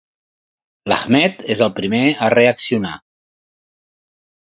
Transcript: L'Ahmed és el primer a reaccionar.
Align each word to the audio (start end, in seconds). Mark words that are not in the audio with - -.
L'Ahmed 0.91 1.43
és 1.55 1.61
el 1.65 1.69
primer 1.79 1.99
a 2.29 2.29
reaccionar. 2.35 2.95